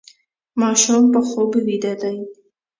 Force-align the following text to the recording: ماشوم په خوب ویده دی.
ماشوم 0.61 1.03
په 1.13 1.19
خوب 1.27 1.51
ویده 1.65 1.93
دی. 2.01 2.17